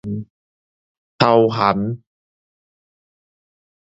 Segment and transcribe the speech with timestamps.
[1.19, 2.01] 頭銜